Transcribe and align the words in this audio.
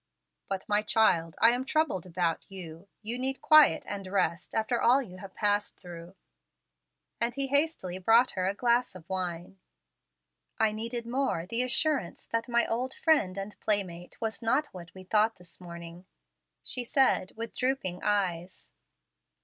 "But, 0.49 0.67
my 0.67 0.81
child, 0.81 1.35
I 1.39 1.51
am 1.51 1.63
troubled 1.63 2.07
about 2.07 2.47
you. 2.49 2.87
You 3.03 3.19
need 3.19 3.39
quiet 3.39 3.83
and 3.87 4.07
rest 4.07 4.55
after 4.55 4.81
all 4.81 4.99
you 4.99 5.17
have 5.17 5.35
passed 5.35 5.77
through"; 5.77 6.15
and 7.19 7.35
he 7.35 7.45
hastily 7.45 7.99
brought 7.99 8.31
her 8.31 8.47
a 8.47 8.55
glass 8.55 8.95
of 8.95 9.07
wine. 9.07 9.59
"I 10.59 10.71
needed 10.71 11.05
more 11.05 11.45
the 11.45 11.61
assurance 11.61 12.25
that 12.25 12.49
my 12.49 12.65
old 12.65 12.95
friend 12.95 13.37
and 13.37 13.59
playmate 13.59 14.19
was 14.19 14.41
not 14.41 14.65
what 14.73 14.91
we 14.95 15.03
thought 15.03 15.35
this 15.35 15.61
morning," 15.61 16.07
she 16.63 16.83
said, 16.83 17.33
with 17.35 17.53
drooping 17.55 18.01
eyes. 18.03 18.71